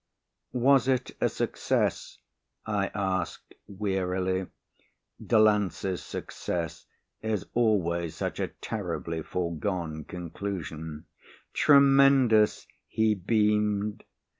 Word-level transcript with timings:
"Was 0.57 0.87
it 0.87 1.11
a 1.21 1.29
success?" 1.29 2.17
I 2.65 2.87
asked 2.95 3.53
wearily 3.67 4.47
(Delancey's 5.23 6.01
success 6.01 6.87
is 7.21 7.45
always 7.53 8.15
such 8.15 8.39
a 8.39 8.47
terribly 8.47 9.21
foregone 9.21 10.05
conclusion). 10.05 11.05
"Tremendous," 11.53 12.65
he 12.87 13.13
beamed. 13.13 14.03